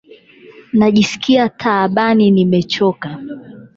Najiskia 0.73 1.49
taabani 1.49 2.31
nimechoka. 2.31 3.19